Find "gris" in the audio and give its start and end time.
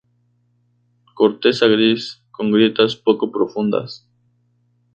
1.67-2.23